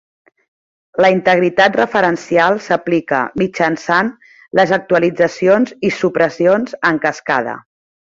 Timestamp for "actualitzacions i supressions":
4.79-6.75